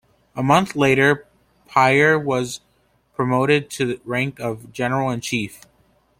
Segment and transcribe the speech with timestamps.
[0.35, 1.27] A month later
[1.69, 2.61] Piar was
[3.13, 5.61] promoted to the rank of General-in-Chief.